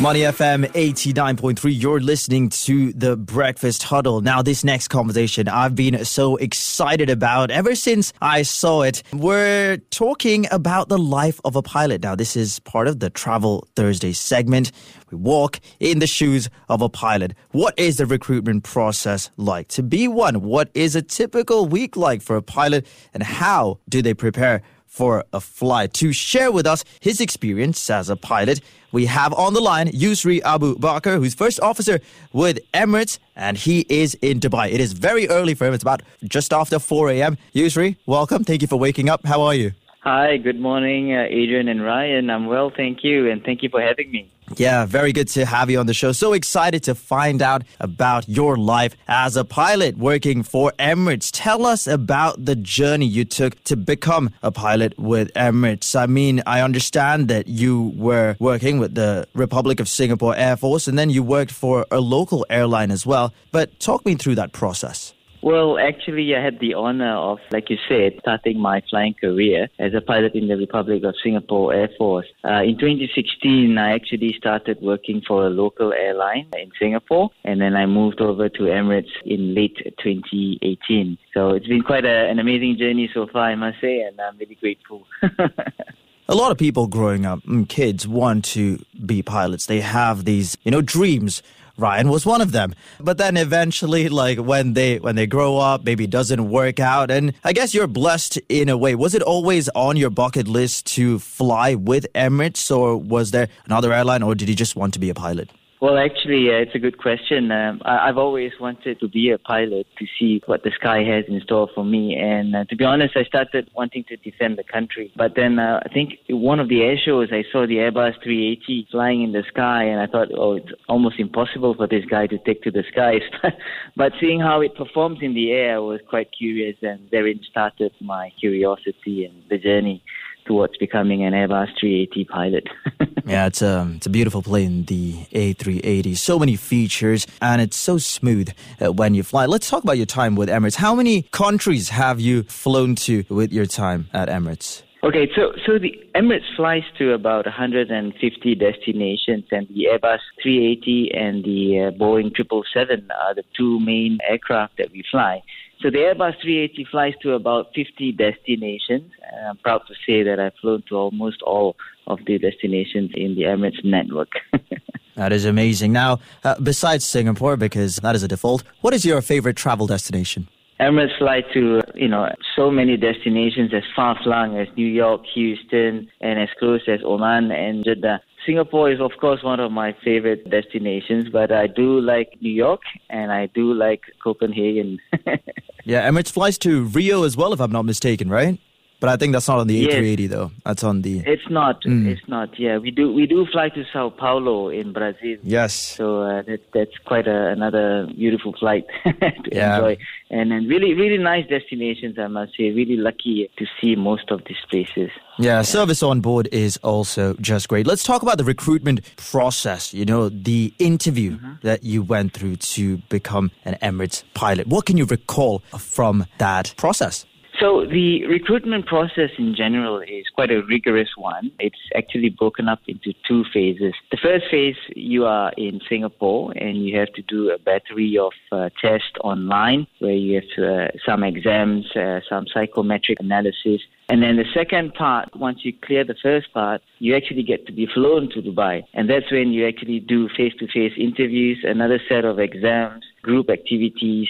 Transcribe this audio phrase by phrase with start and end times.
[0.00, 1.82] Money FM 89.3.
[1.82, 4.20] You're listening to the Breakfast Huddle.
[4.20, 9.02] Now, this next conversation I've been so excited about ever since I saw it.
[9.12, 12.04] We're talking about the life of a pilot.
[12.04, 14.70] Now, this is part of the Travel Thursday segment.
[15.10, 17.34] We walk in the shoes of a pilot.
[17.50, 20.42] What is the recruitment process like to be one?
[20.42, 22.86] What is a typical week like for a pilot?
[23.14, 24.62] And how do they prepare
[24.98, 25.94] for a flight.
[26.02, 30.42] To share with us his experience as a pilot, we have on the line Yusri
[30.42, 32.00] Abu Bakar, who's first officer
[32.32, 34.72] with Emirates, and he is in Dubai.
[34.72, 35.74] It is very early for him.
[35.74, 37.38] It's about just after 4 a.m.
[37.54, 38.42] Yusri, welcome.
[38.42, 39.24] Thank you for waking up.
[39.24, 39.70] How are you?
[40.08, 42.30] Hi, good morning, uh, Adrian and Ryan.
[42.30, 44.32] I'm well, thank you, and thank you for having me.
[44.56, 46.12] Yeah, very good to have you on the show.
[46.12, 51.28] So excited to find out about your life as a pilot working for Emirates.
[51.30, 55.94] Tell us about the journey you took to become a pilot with Emirates.
[55.94, 60.88] I mean, I understand that you were working with the Republic of Singapore Air Force
[60.88, 63.34] and then you worked for a local airline as well.
[63.52, 65.12] But talk me through that process.
[65.40, 69.94] Well, actually, I had the honor of, like you said, starting my flying career as
[69.94, 72.26] a pilot in the Republic of Singapore Air Force.
[72.44, 77.76] Uh, in 2016, I actually started working for a local airline in Singapore, and then
[77.76, 81.16] I moved over to Emirates in late 2018.
[81.32, 84.36] So it's been quite a, an amazing journey so far, I must say, and I'm
[84.38, 85.06] really grateful.
[86.28, 89.66] a lot of people growing up, mm, kids want to be pilots.
[89.66, 91.42] They have these, you know, dreams
[91.78, 92.74] Ryan was one of them.
[93.00, 97.10] But then eventually, like when they when they grow up, maybe doesn't work out.
[97.10, 98.94] And I guess you're blessed in a way.
[98.96, 103.92] Was it always on your bucket list to fly with Emirates, or was there another
[103.92, 105.50] airline, or did you just want to be a pilot?
[105.80, 107.52] Well, actually, uh, it's a good question.
[107.52, 111.24] Um, I, have always wanted to be a pilot to see what the sky has
[111.28, 112.16] in store for me.
[112.16, 115.12] And uh, to be honest, I started wanting to defend the country.
[115.16, 118.88] But then uh, I think one of the air shows, I saw the Airbus 380
[118.90, 122.38] flying in the sky, and I thought, oh, it's almost impossible for this guy to
[122.38, 123.22] take to the skies.
[123.96, 127.92] but seeing how it performs in the air, I was quite curious, and therein started
[128.00, 130.02] my curiosity and the journey
[130.48, 132.68] towards becoming an Airbus 380 pilot.
[133.26, 136.16] yeah, it's a, um, it's a beautiful plane, the A380.
[136.16, 138.50] So many features, and it's so smooth
[138.80, 139.46] uh, when you fly.
[139.46, 140.76] Let's talk about your time with Emirates.
[140.76, 144.82] How many countries have you flown to with your time at Emirates?
[145.04, 151.44] Okay, so so the Emirates flies to about 150 destinations, and the Airbus 380 and
[151.44, 155.40] the uh, Boeing 777 are the two main aircraft that we fly.
[155.80, 159.12] So the Airbus 380 flies to about 50 destinations.
[159.30, 161.76] And I'm proud to say that I've flown to almost all
[162.08, 164.32] of the destinations in the Emirates network.
[165.14, 165.92] that is amazing.
[165.92, 170.48] Now, uh, besides Singapore, because that is a default, what is your favorite travel destination?
[170.80, 176.08] Emirates fly to, you know, so many destinations as far flung as New York, Houston,
[176.20, 178.20] and as close as Oman and Jeddah.
[178.48, 182.80] Singapore is, of course, one of my favorite destinations, but I do like New York
[183.10, 184.98] and I do like Copenhagen.
[185.84, 188.58] yeah, Emirates flies to Rio as well, if I'm not mistaken, right?
[189.00, 190.30] But I think that's not on the A380 yes.
[190.30, 190.50] though.
[190.64, 191.20] That's on the.
[191.20, 191.82] It's not.
[191.84, 192.06] Mm.
[192.06, 192.58] It's not.
[192.58, 195.36] Yeah, we do we do fly to Sao Paulo in Brazil.
[195.42, 195.74] Yes.
[195.74, 199.14] So uh, that that's quite a, another beautiful flight to
[199.52, 199.76] yeah.
[199.76, 199.98] enjoy,
[200.30, 202.18] and then really really nice destinations.
[202.18, 205.10] I must say, really lucky to see most of these places.
[205.38, 207.86] Yeah, service on board is also just great.
[207.86, 209.94] Let's talk about the recruitment process.
[209.94, 211.52] You know, the interview mm-hmm.
[211.62, 214.66] that you went through to become an Emirates pilot.
[214.66, 217.24] What can you recall from that process?
[217.60, 221.50] So the recruitment process in general is quite a rigorous one.
[221.58, 223.94] It's actually broken up into two phases.
[224.12, 228.32] The first phase, you are in Singapore and you have to do a battery of
[228.52, 233.80] uh, tests online where you have to, uh, some exams, uh, some psychometric analysis.
[234.08, 237.72] And then the second part, once you clear the first part, you actually get to
[237.72, 238.84] be flown to Dubai.
[238.94, 244.28] And that's when you actually do face-to-face interviews, another set of exams, group activities.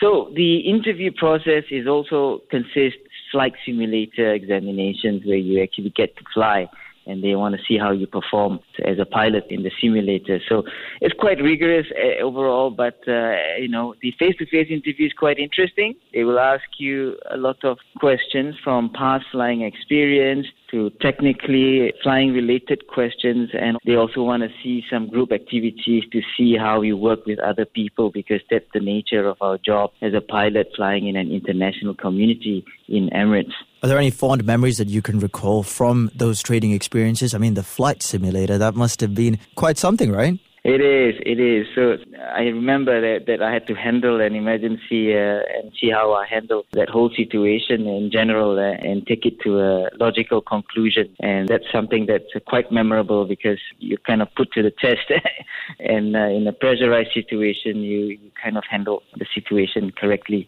[0.00, 3.00] So the interview process is also consists
[3.32, 6.68] flight simulator examinations where you actually get to fly
[7.06, 10.38] and they want to see how you perform as a pilot in the simulator.
[10.48, 10.62] So
[11.00, 15.94] it's quite rigorous uh, overall, but uh, you know the face-to-face interview is quite interesting.
[16.14, 22.32] They will ask you a lot of questions from past flying experience to technically flying
[22.32, 26.96] related questions and they also want to see some group activities to see how you
[26.96, 31.06] work with other people because that's the nature of our job as a pilot flying
[31.06, 33.52] in an international community in Emirates.
[33.82, 37.34] Are there any fond memories that you can recall from those trading experiences?
[37.34, 40.38] I mean, the flight simulator, that must have been quite something, right?
[40.62, 41.66] It is, it is.
[41.74, 41.96] So
[42.34, 46.26] I remember that, that I had to handle an emergency uh, and see how I
[46.26, 51.16] handle that whole situation in general uh, and take it to a logical conclusion.
[51.20, 55.10] And that's something that's uh, quite memorable because you kind of put to the test.
[55.80, 60.46] and uh, in a pressurized situation, you, you kind of handle the situation correctly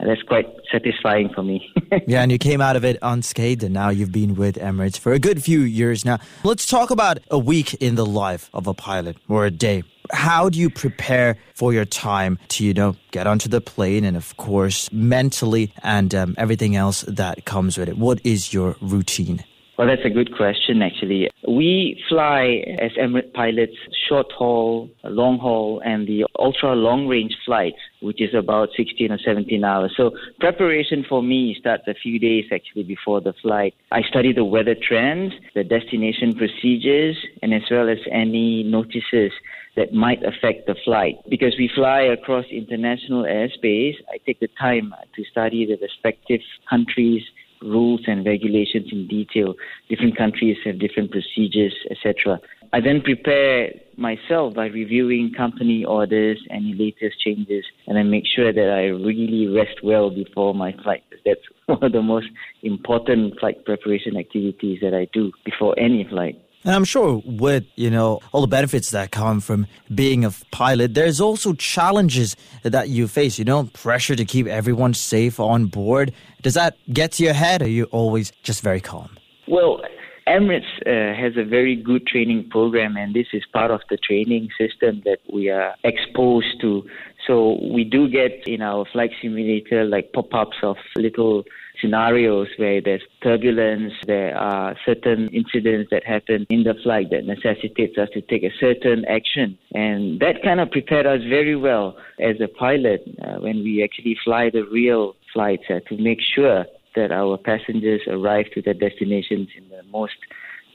[0.00, 1.72] that's quite satisfying for me.
[2.06, 5.12] yeah, and you came out of it unscathed, and now you've been with Emirates for
[5.12, 6.18] a good few years now.
[6.42, 9.82] Let's talk about a week in the life of a pilot or a day.
[10.12, 14.16] How do you prepare for your time to, you know, get onto the plane and,
[14.16, 17.96] of course, mentally and um, everything else that comes with it?
[17.96, 19.44] What is your routine?
[19.76, 21.28] Well, that's a good question, actually.
[21.48, 23.74] We fly as Emirates pilots
[24.08, 29.18] short haul, long haul, and the ultra long range flights, which is about 16 or
[29.18, 29.92] 17 hours.
[29.96, 33.74] So preparation for me starts a few days actually before the flight.
[33.90, 39.32] I study the weather trends, the destination procedures, and as well as any notices
[39.76, 41.16] that might affect the flight.
[41.28, 47.24] Because we fly across international airspace, I take the time to study the respective countries'
[47.64, 49.54] rules and regulations in detail.
[49.88, 52.40] Different countries have different procedures, etc.
[52.72, 58.52] I then prepare myself by reviewing company orders, any latest changes, and I make sure
[58.52, 61.04] that I really rest well before my flight.
[61.24, 62.26] That's one of the most
[62.62, 66.40] important flight preparation activities that I do before any flight.
[66.64, 70.94] And I'm sure with, you know, all the benefits that come from being a pilot,
[70.94, 76.12] there's also challenges that you face, you know, pressure to keep everyone safe on board.
[76.40, 79.18] Does that get to your head or are you always just very calm?
[79.46, 79.82] Well,
[80.26, 84.48] Emirates uh, has a very good training program, and this is part of the training
[84.58, 86.88] system that we are exposed to.
[87.26, 91.44] So we do get in our flight simulator like pop-ups of little
[91.80, 97.98] scenarios where there's turbulence, there are certain incidents that happen in the flight that necessitates
[97.98, 99.58] us to take a certain action.
[99.74, 104.16] And that kind of prepared us very well as a pilot uh, when we actually
[104.24, 109.48] fly the real flights uh, to make sure that our passengers arrive to their destinations
[109.56, 110.16] in the most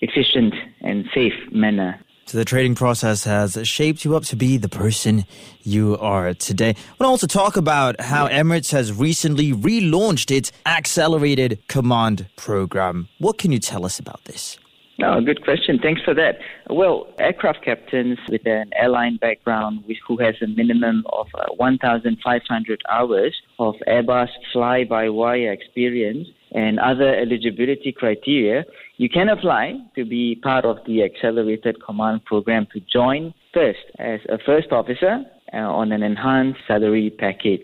[0.01, 1.99] efficient and safe manner.
[2.29, 5.25] So the trading process has shaped you up to be the person
[5.63, 6.75] you are today.
[6.99, 13.07] We'll also talk about how Emirates has recently relaunched its accelerated command program.
[13.17, 14.59] What can you tell us about this?
[14.99, 15.79] No, good question.
[15.79, 16.37] Thanks for that.
[16.69, 23.41] Well, aircraft captains with an airline background who has a minimum of uh, 1,500 hours
[23.57, 28.65] of Airbus fly-by-wire experience and other eligibility criteria,
[28.99, 34.19] you can apply to be part of the Accelerated Command Program to join first as
[34.27, 35.23] a first officer
[35.53, 37.63] uh, on an enhanced salary package.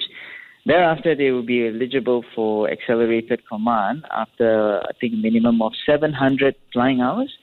[0.65, 6.55] Thereafter, they will be eligible for accelerated command after, I think, a minimum of 700
[6.71, 7.33] flying hours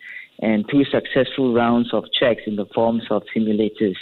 [0.40, 3.96] and two successful rounds of checks in the forms of simulators.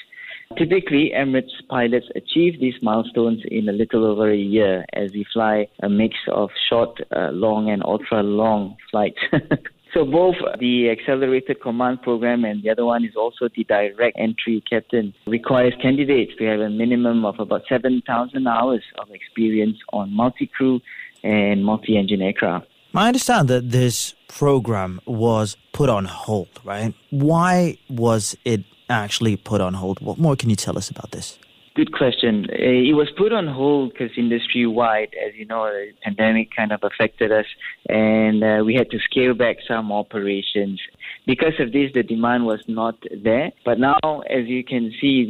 [0.56, 5.66] Typically, Emirates pilots achieve these milestones in a little over a year as we fly
[5.82, 9.18] a mix of short, uh, long, and ultra long flights.
[9.92, 14.62] So both the accelerated command program and the other one is also the direct entry
[14.70, 20.80] captain requires candidates to have a minimum of about 7,000 hours of experience on multi-crew
[21.24, 22.66] and multi-engine aircraft.
[22.94, 26.94] I understand that this program was put on hold, right?
[27.10, 30.00] Why was it actually put on hold?
[30.00, 31.38] What more can you tell us about this?
[31.76, 32.46] Good question.
[32.50, 36.72] Uh, it was put on hold because industry wide, as you know, the pandemic kind
[36.72, 37.46] of affected us,
[37.88, 40.80] and uh, we had to scale back some operations.
[41.26, 43.52] Because of this, the demand was not there.
[43.64, 43.98] But now,
[44.28, 45.24] as you can see,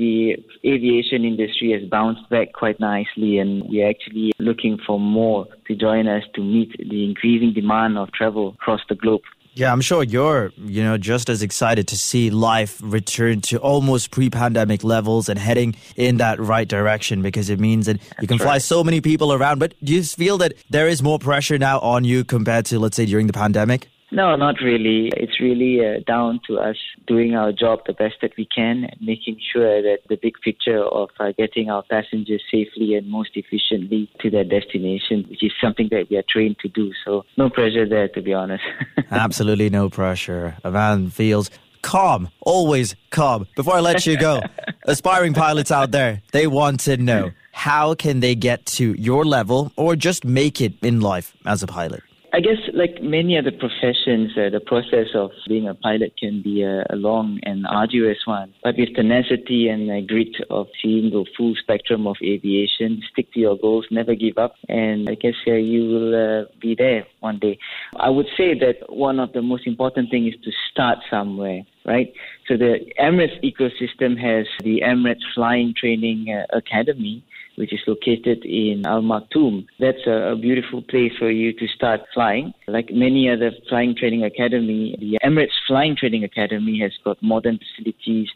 [0.64, 5.75] the aviation industry has bounced back quite nicely, and we're actually looking for more to
[5.76, 9.20] join us to meet the increasing demand of travel across the globe.
[9.54, 14.11] Yeah, I'm sure you're, you know, just as excited to see life return to almost
[14.12, 18.59] pre-pandemic levels and heading in that right direction because it means that you can fly
[18.59, 19.59] so many people around.
[19.59, 22.97] But do you feel that there is more pressure now on you compared to, let's
[22.97, 23.88] say, during the pandemic?
[24.12, 25.12] No, not really.
[25.17, 26.76] It's really uh, down to us
[27.07, 30.83] doing our job the best that we can and making sure that the big picture
[30.85, 35.88] of uh, getting our passengers safely and most efficiently to their destination, which is something
[35.90, 36.93] that we are trained to do.
[37.05, 38.64] So, no pressure there, to be honest.
[39.11, 40.57] Absolutely no pressure.
[40.64, 41.50] Avan feels
[41.83, 43.47] calm, always calm.
[43.55, 44.40] Before I let you go,
[44.85, 49.73] aspiring pilots out there, they want to know how can they get to your level
[49.76, 52.02] or just make it in life as a pilot?
[52.32, 56.62] I guess, like many other professions, uh, the process of being a pilot can be
[56.62, 58.54] a, a long and arduous one.
[58.62, 63.40] But with tenacity and uh, grit of seeing the full spectrum of aviation, stick to
[63.40, 67.40] your goals, never give up, and I guess uh, you will uh, be there one
[67.40, 67.58] day.
[67.96, 72.12] I would say that one of the most important things is to start somewhere right?
[72.46, 77.25] So the Emirates ecosystem has the Emirates Flying Training uh, Academy,
[77.57, 79.66] which is located in Al Maktoum.
[79.78, 82.54] That's a, a, beautiful place for you to start flying.
[82.66, 88.28] Like many other flying training academy, the Emirates Flying Training Academy has got modern facilities,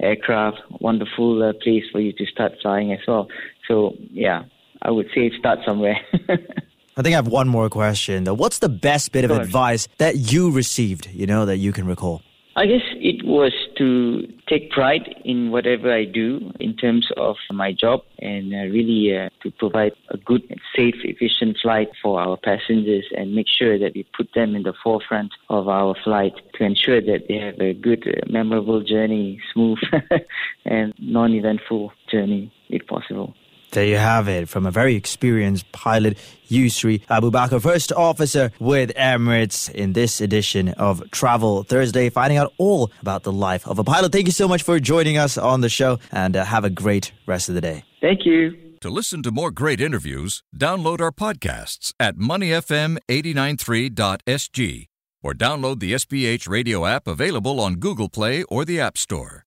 [0.00, 3.28] aircraft, wonderful uh, place for you to start flying as well.
[3.68, 4.44] So yeah,
[4.82, 5.98] I would say start somewhere.
[6.94, 8.26] I think I have one more question.
[8.26, 12.22] What's the best bit of advice that you received, you know, that you can recall?
[12.54, 17.72] I guess it was to take pride in whatever I do in terms of my
[17.72, 20.42] job and uh, really uh, to provide a good,
[20.76, 24.74] safe, efficient flight for our passengers and make sure that we put them in the
[24.84, 29.78] forefront of our flight to ensure that they have a good, uh, memorable journey, smooth
[30.66, 33.34] and non-eventful journey if possible.
[33.72, 36.18] There you have it from a very experienced pilot,
[36.50, 42.52] Yusri Abu Bakar, first officer with Emirates in this edition of Travel Thursday, finding out
[42.58, 44.12] all about the life of a pilot.
[44.12, 47.12] Thank you so much for joining us on the show and uh, have a great
[47.24, 47.82] rest of the day.
[48.02, 48.58] Thank you.
[48.80, 54.88] To listen to more great interviews, download our podcasts at moneyfm893.sg
[55.22, 59.46] or download the SPH radio app available on Google Play or the App Store.